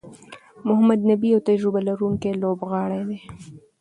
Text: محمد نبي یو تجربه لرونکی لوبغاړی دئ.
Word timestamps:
محمد 0.67 0.99
نبي 1.09 1.27
یو 1.33 1.41
تجربه 1.49 1.79
لرونکی 1.87 2.31
لوبغاړی 2.41 3.01
دئ. 3.09 3.19